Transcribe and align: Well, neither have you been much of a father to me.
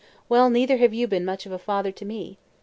Well, 0.27 0.49
neither 0.49 0.77
have 0.77 0.95
you 0.95 1.05
been 1.05 1.23
much 1.25 1.45
of 1.45 1.51
a 1.51 1.59
father 1.59 1.91
to 1.91 2.05
me. 2.05 2.39